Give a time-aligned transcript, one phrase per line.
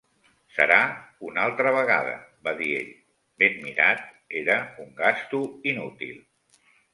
[0.53, 0.77] Serà
[1.27, 2.15] un altra vegada,
[2.47, 2.89] va dir ell.
[3.43, 4.09] Ben mirat
[4.41, 5.43] era un gasto
[5.75, 6.19] inútil.